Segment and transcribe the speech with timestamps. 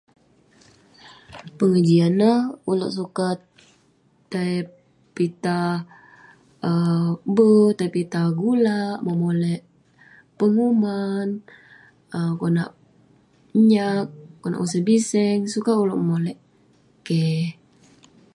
[1.57, 2.39] Pengejian neh,
[2.71, 3.39] ulouk sukat
[4.31, 4.55] tei
[5.15, 5.73] pitah
[6.69, 9.61] um be, tei pitak gulak, memolek
[10.37, 11.27] penguman,
[12.17, 12.71] um konak
[13.69, 14.05] nyak,
[14.63, 15.39] usen biseng.
[15.53, 16.37] Sukat ulouk memolek.
[17.07, 17.43] Keh.